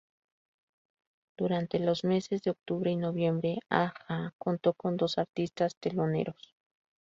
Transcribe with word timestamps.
Durante 1.37 1.77
los 1.77 2.03
meses 2.03 2.41
de 2.41 2.49
octubre 2.49 2.89
y 2.89 2.95
noviembre, 2.95 3.59
a-ha 3.69 4.31
contó 4.39 4.73
con 4.73 4.97
dos 4.97 5.19
artistas 5.19 5.75
teloneros. 5.75 6.55